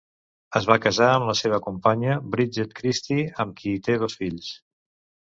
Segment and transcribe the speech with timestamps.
[0.59, 4.49] Es va casar amb la seva companya Bridget Christie, amb qui té dos fills.